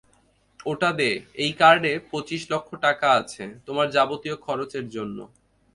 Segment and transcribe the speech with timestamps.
[0.65, 1.09] ওটা দে
[1.35, 5.23] এই কার্ডে পঁচিশ লক্ষ টাকা আছে তোমার যাবতীয় খরচের জন্যে।